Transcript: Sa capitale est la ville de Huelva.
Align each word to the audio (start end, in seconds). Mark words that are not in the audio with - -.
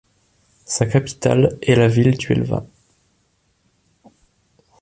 Sa 0.65 0.87
capitale 0.87 1.59
est 1.61 1.75
la 1.75 1.87
ville 1.87 2.17
de 2.17 2.23
Huelva. 2.25 2.65